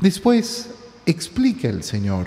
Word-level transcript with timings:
Después 0.00 0.70
explica 1.04 1.68
el 1.68 1.82
Señor, 1.82 2.26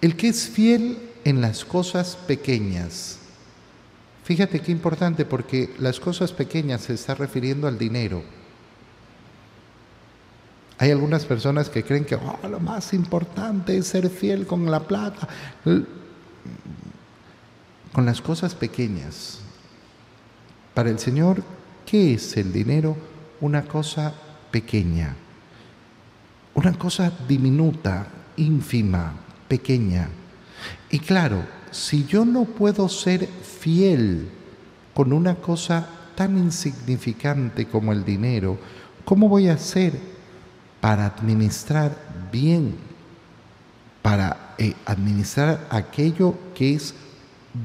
el 0.00 0.16
que 0.16 0.28
es 0.28 0.48
fiel 0.48 0.98
en 1.24 1.40
las 1.40 1.64
cosas 1.64 2.16
pequeñas. 2.16 3.18
Fíjate 4.24 4.60
qué 4.60 4.72
importante 4.72 5.24
porque 5.24 5.74
las 5.78 6.00
cosas 6.00 6.32
pequeñas 6.32 6.82
se 6.82 6.94
está 6.94 7.14
refiriendo 7.14 7.68
al 7.68 7.76
dinero. 7.76 8.22
Hay 10.78 10.90
algunas 10.90 11.26
personas 11.26 11.68
que 11.68 11.84
creen 11.84 12.04
que 12.04 12.14
oh, 12.14 12.48
lo 12.48 12.58
más 12.60 12.94
importante 12.94 13.76
es 13.76 13.88
ser 13.88 14.08
fiel 14.08 14.46
con 14.46 14.70
la 14.70 14.80
plata, 14.80 15.28
con 17.92 18.06
las 18.06 18.20
cosas 18.22 18.54
pequeñas. 18.54 19.40
Para 20.74 20.90
el 20.90 20.98
Señor, 20.98 21.42
¿qué 21.84 22.14
es 22.14 22.36
el 22.36 22.52
dinero? 22.52 22.96
Una 23.40 23.62
cosa 23.64 24.14
pequeña, 24.50 25.14
una 26.54 26.72
cosa 26.74 27.12
diminuta, 27.28 28.06
ínfima, 28.36 29.14
pequeña. 29.48 30.08
Y 30.90 30.98
claro, 30.98 31.44
si 31.70 32.04
yo 32.04 32.24
no 32.24 32.44
puedo 32.44 32.88
ser 32.88 33.26
fiel 33.26 34.28
con 34.94 35.12
una 35.12 35.36
cosa 35.36 35.88
tan 36.14 36.36
insignificante 36.36 37.66
como 37.66 37.92
el 37.92 38.04
dinero, 38.04 38.58
¿cómo 39.04 39.28
voy 39.28 39.48
a 39.48 39.54
hacer 39.54 39.98
para 40.80 41.06
administrar 41.06 41.96
bien, 42.30 42.74
para 44.02 44.54
eh, 44.58 44.74
administrar 44.84 45.66
aquello 45.70 46.34
que 46.54 46.74
es 46.74 46.94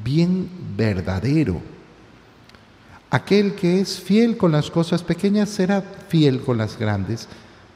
bien 0.04 0.50
verdadero? 0.78 1.62
Aquel 3.09 3.56
que 3.56 3.80
es 3.80 4.00
fiel 4.00 4.38
con 4.38 4.52
las 4.52 4.70
cosas 4.70 5.04
pequeñas 5.04 5.50
será 5.50 5.81
fiel 5.81 6.42
con 6.42 6.58
las 6.58 6.78
grandes, 6.78 7.28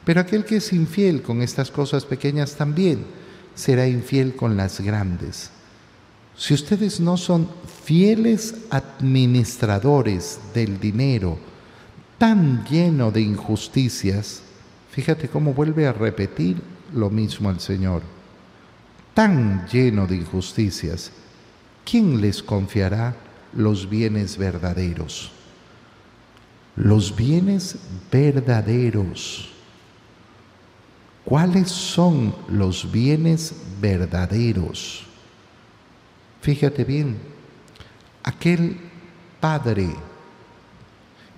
pero 0.04 0.20
aquel 0.20 0.44
que 0.44 0.56
es 0.56 0.72
infiel 0.72 1.22
con 1.22 1.42
estas 1.42 1.70
cosas 1.70 2.04
pequeñas 2.04 2.56
también 2.56 3.04
será 3.54 3.86
infiel 3.86 4.34
con 4.34 4.56
las 4.56 4.80
grandes. 4.80 5.50
Si 6.36 6.54
ustedes 6.54 6.98
no 6.98 7.16
son 7.16 7.48
fieles 7.84 8.54
administradores 8.70 10.40
del 10.54 10.80
dinero, 10.80 11.38
tan 12.18 12.64
lleno 12.64 13.10
de 13.10 13.20
injusticias, 13.20 14.42
fíjate 14.90 15.28
cómo 15.28 15.52
vuelve 15.52 15.86
a 15.86 15.92
repetir 15.92 16.56
lo 16.94 17.10
mismo 17.10 17.50
el 17.50 17.60
Señor, 17.60 18.02
tan 19.14 19.66
lleno 19.68 20.06
de 20.06 20.16
injusticias, 20.16 21.12
¿quién 21.84 22.20
les 22.20 22.42
confiará 22.42 23.14
los 23.54 23.88
bienes 23.88 24.38
verdaderos? 24.38 25.32
Los 26.76 27.14
bienes 27.14 27.76
verdaderos. 28.10 29.51
¿Cuáles 31.24 31.70
son 31.70 32.34
los 32.48 32.90
bienes 32.90 33.54
verdaderos? 33.80 35.06
Fíjate 36.40 36.82
bien, 36.84 37.16
aquel 38.24 38.76
padre 39.40 39.88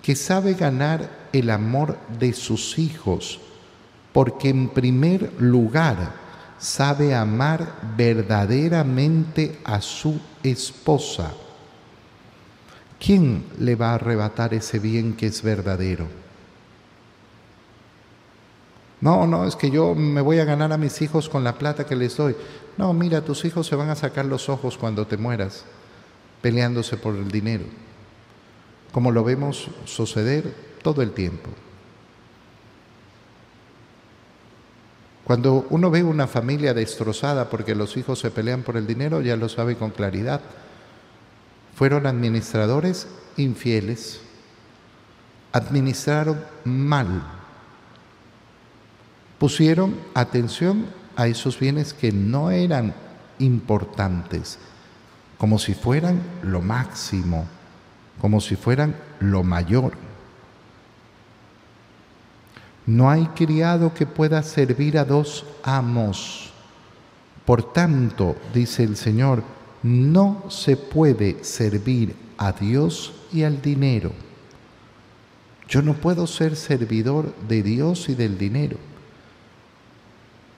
que 0.03 0.17
sabe 0.17 0.55
ganar 0.55 1.29
el 1.33 1.51
amor 1.51 1.99
de 2.19 2.33
sus 2.33 2.79
hijos, 2.79 3.41
porque 4.13 4.49
en 4.49 4.69
primer 4.69 5.33
lugar 5.39 6.15
sabe 6.59 7.15
amar 7.15 7.75
verdaderamente 7.97 9.59
a 9.65 9.83
su 9.83 10.21
esposa. 10.43 11.33
¿Quién 12.99 13.45
le 13.59 13.75
va 13.77 13.91
a 13.91 13.95
arrebatar 13.97 14.55
ese 14.55 14.79
bien 14.79 15.15
que 15.15 15.27
es 15.27 15.43
verdadero? 15.43 16.24
No, 19.05 19.27
no, 19.27 19.47
es 19.47 19.55
que 19.55 19.71
yo 19.71 19.95
me 19.95 20.23
voy 20.23 20.39
a 20.39 20.47
ganar 20.47 20.73
a 20.73 20.79
mis 20.79 21.03
hijos 21.03 21.29
con 21.29 21.45
la 21.45 21.59
plata 21.59 21.85
que 21.85 21.95
les 21.95 22.17
doy. 22.17 22.35
No, 22.79 22.95
mira, 22.95 23.23
tus 23.23 23.45
hijos 23.45 23.67
se 23.67 23.77
van 23.77 23.91
a 23.91 23.97
sacar 23.97 24.25
los 24.25 24.49
ojos 24.49 24.79
cuando 24.79 25.07
te 25.07 25.19
mueras, 25.19 25.67
peleándose 26.41 26.97
por 26.97 27.15
el 27.15 27.31
dinero, 27.31 27.65
como 28.93 29.11
lo 29.13 29.23
vemos 29.23 29.69
suceder 29.85 30.55
todo 30.83 31.03
el 31.03 31.11
tiempo. 31.11 31.51
Cuando 35.25 35.67
uno 35.69 35.91
ve 35.91 36.03
una 36.03 36.27
familia 36.27 36.73
destrozada 36.73 37.51
porque 37.51 37.75
los 37.75 37.99
hijos 37.99 38.21
se 38.21 38.31
pelean 38.31 38.63
por 38.63 38.79
el 38.79 38.87
dinero, 38.87 39.21
ya 39.21 39.37
lo 39.37 39.51
sabe 39.51 39.77
con 39.77 39.91
claridad. 39.91 40.41
Fueron 41.75 42.07
administradores 42.07 43.07
infieles, 43.37 44.23
administraron 45.53 46.43
mal, 46.65 47.44
pusieron 49.45 49.95
atención 50.15 50.87
a 51.17 51.27
esos 51.27 51.61
bienes 51.61 51.93
que 51.93 52.11
no 52.11 52.51
eran 52.51 52.95
importantes, 53.39 54.59
como 55.37 55.59
si 55.59 55.75
fueran 55.75 56.23
lo 56.43 56.63
máximo, 56.63 57.45
como 58.23 58.41
si 58.41 58.57
fueran 58.57 58.97
lo 59.21 59.45
mayor. 59.45 59.93
No 62.87 63.11
hay 63.11 63.27
criado 63.35 63.93
que 63.93 64.07
pueda 64.07 64.43
servir 64.43 64.97
a 64.97 65.05
dos 65.05 65.45
amos. 65.63 66.51
Por 67.45 67.71
tanto, 67.71 68.37
dice 68.55 68.83
el 68.83 68.97
Señor, 68.97 69.43
no 69.83 70.45
se 70.49 70.79
puede 70.79 71.45
servir 71.45 72.17
a 72.39 72.53
Dios 72.53 73.13
y 73.31 73.43
al 73.43 73.61
dinero. 73.61 74.11
Yo 75.69 75.83
no 75.83 75.93
puedo 75.93 76.27
ser 76.27 76.57
servidor 76.57 77.35
de 77.47 77.63
Dios 77.63 78.09
y 78.09 78.15
del 78.15 78.39
dinero. 78.39 78.79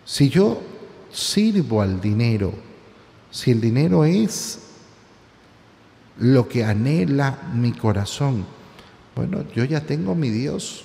Si 0.07 0.29
yo 0.29 0.63
sirvo 1.13 1.83
al 1.83 2.01
dinero, 2.01 2.55
si 3.31 3.51
el 3.51 3.61
dinero 3.61 4.05
es 4.05 4.61
lo 6.21 6.49
que 6.49 6.65
anhela 6.65 7.51
mi 7.53 7.73
corazón, 7.73 8.47
bueno, 9.17 9.45
yo 9.55 9.65
ya 9.65 9.81
tengo 9.81 10.15
mi 10.15 10.31
Dios. 10.31 10.85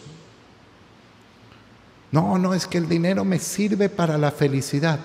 No, 2.11 2.37
no 2.39 2.53
es 2.55 2.65
que 2.65 2.79
el 2.79 2.89
dinero 2.89 3.23
me 3.23 3.37
sirve 3.37 3.89
para 3.89 4.17
la 4.17 4.31
felicidad. 4.31 4.99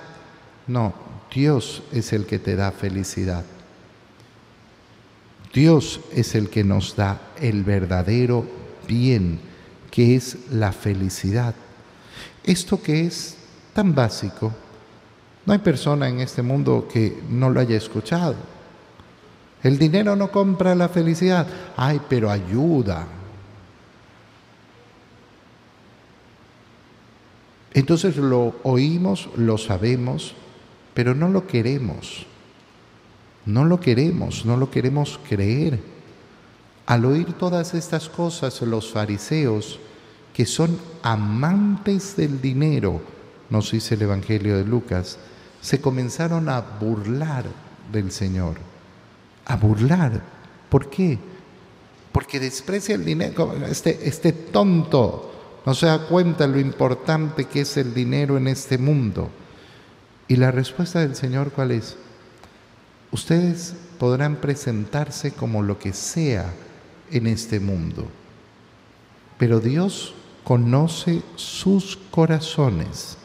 No, 0.67 0.95
Dios 1.33 1.83
es 1.93 2.13
el 2.15 2.25
que 2.25 2.39
te 2.39 2.57
da 2.57 2.73
felicidad. 2.73 3.45
Dios 5.53 6.01
es 6.13 6.35
el 6.35 6.49
que 6.49 6.65
nos 6.65 6.97
da 6.97 7.21
el 7.41 7.65
verdadero 7.65 8.47
bien, 8.89 9.41
que 9.91 10.17
es 10.17 10.51
la 10.51 10.73
felicidad. 10.73 11.55
Esto 12.45 12.83
que 12.83 13.07
es 13.07 13.37
tan 13.77 13.95
básico, 13.95 14.51
no 15.45 15.53
hay 15.53 15.59
persona 15.59 16.09
en 16.09 16.21
este 16.21 16.41
mundo 16.41 16.89
que 16.91 17.23
no 17.29 17.51
lo 17.51 17.61
haya 17.61 17.77
escuchado. 17.77 18.35
El 19.63 19.79
dinero 19.79 20.17
no 20.17 20.31
compra 20.31 20.75
la 20.75 20.89
felicidad. 20.89 21.47
Ay, 21.77 22.01
pero 22.09 22.31
ayuda. 22.31 23.07
Entonces 27.75 28.17
lo 28.17 28.55
oímos, 28.63 29.29
lo 29.37 29.59
sabemos, 29.59 30.35
pero 30.95 31.15
no 31.15 31.29
lo 31.29 31.47
queremos. 31.47 32.25
No 33.45 33.67
lo 33.67 33.79
queremos, 33.79 34.47
no 34.47 34.57
lo 34.57 34.71
queremos 34.71 35.21
creer. 35.29 35.81
Al 36.87 37.05
oír 37.05 37.35
todas 37.35 37.75
estas 37.75 38.09
cosas, 38.09 38.63
los 38.63 38.91
fariseos, 38.91 39.79
que 40.33 40.47
son 40.47 40.79
amantes 41.03 42.17
del 42.17 42.41
dinero, 42.41 43.16
nos 43.51 43.71
dice 43.71 43.95
el 43.95 44.03
Evangelio 44.03 44.57
de 44.57 44.65
Lucas, 44.65 45.19
se 45.61 45.81
comenzaron 45.81 46.49
a 46.49 46.61
burlar 46.61 47.45
del 47.93 48.11
Señor. 48.11 48.57
A 49.45 49.57
burlar. 49.57 50.23
¿Por 50.69 50.91
qué? 50.91 51.19
Porque 52.13 52.41
desprecia 52.41 52.95
el 52.95 53.05
dinero. 53.05 53.55
Este, 53.69 54.09
este 54.09 54.33
tonto 54.33 55.33
no 55.65 55.75
se 55.75 55.87
da 55.87 56.07
cuenta 56.07 56.47
lo 56.47 56.61
importante 56.61 57.47
que 57.47 57.63
es 57.63 57.77
el 57.77 57.93
dinero 57.93 58.37
en 58.37 58.49
este 58.49 58.79
mundo. 58.79 59.31
Y 60.29 60.37
la 60.37 60.51
respuesta 60.51 61.01
del 61.01 61.15
Señor, 61.15 61.53
¿cuál 61.53 61.73
es? 61.73 61.97
Ustedes 63.13 63.75
podrán 63.99 64.37
presentarse 64.37 65.33
como 65.33 65.63
lo 65.63 65.79
que 65.79 65.93
sea 65.93 66.53
en 67.11 67.27
este 67.27 67.61
mundo, 67.61 68.07
pero 69.39 69.61
Dios 69.61 70.15
conoce 70.45 71.23
sus 71.37 71.97
corazones. 72.11 73.17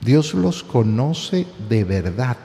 Dios 0.00 0.34
los 0.34 0.62
conoce 0.62 1.46
de 1.68 1.84
verdad. 1.84 2.36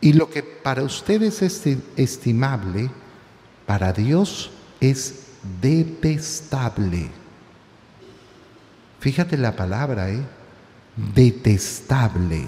Y 0.00 0.14
lo 0.14 0.30
que 0.30 0.42
para 0.42 0.82
ustedes 0.82 1.42
es 1.42 1.66
estimable, 1.96 2.90
para 3.66 3.92
Dios 3.92 4.50
es 4.80 5.26
detestable. 5.60 7.10
Fíjate 8.98 9.36
la 9.36 9.56
palabra, 9.56 10.10
¿eh? 10.10 10.22
Detestable. 11.14 12.46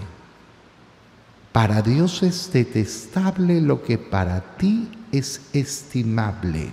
Para 1.53 1.83
Dios 1.83 2.23
es 2.23 2.51
detestable 2.53 3.61
lo 3.61 3.83
que 3.83 3.99
para 3.99 4.57
ti 4.57 4.91
es 5.13 5.43
estimable. 5.53 6.73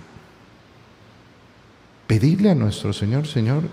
Pedirle 2.06 2.50
a 2.50 2.54
nuestro 2.54 2.92
Señor, 2.92 3.26
Señor, 3.26 3.64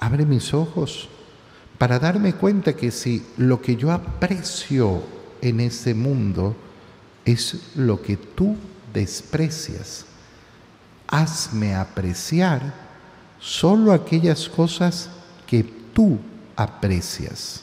abre 0.00 0.26
mis 0.26 0.52
ojos 0.52 1.08
para 1.78 1.98
darme 1.98 2.34
cuenta 2.34 2.74
que 2.74 2.90
si 2.90 3.24
lo 3.36 3.62
que 3.62 3.76
yo 3.76 3.92
aprecio 3.92 5.02
en 5.40 5.60
ese 5.60 5.94
mundo 5.94 6.56
es 7.24 7.76
lo 7.76 8.02
que 8.02 8.16
tú 8.16 8.56
desprecias, 8.92 10.04
hazme 11.06 11.74
apreciar 11.74 12.74
solo 13.38 13.92
aquellas 13.92 14.48
cosas 14.48 15.08
que 15.46 15.62
tú 15.62 16.18
aprecias. 16.56 17.62